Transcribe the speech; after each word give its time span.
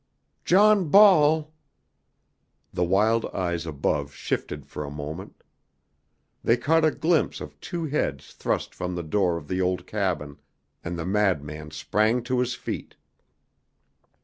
"John 0.45 0.89
Ball" 0.89 1.53
The 2.73 2.83
wild 2.83 3.27
eyes 3.35 3.67
above 3.67 4.11
shifted 4.15 4.65
for 4.65 4.83
a 4.83 4.89
moment. 4.89 5.43
They 6.43 6.57
caught 6.57 6.83
a 6.83 6.89
glimpse 6.89 7.39
of 7.39 7.59
two 7.61 7.85
heads 7.85 8.33
thrust 8.33 8.73
from 8.73 8.95
the 8.95 9.03
door 9.03 9.37
of 9.37 9.47
the 9.47 9.61
old 9.61 9.85
cabin, 9.85 10.39
and 10.83 10.97
the 10.97 11.05
madman 11.05 11.69
sprang 11.69 12.23
to 12.23 12.39
his 12.39 12.55
feet. 12.55 12.95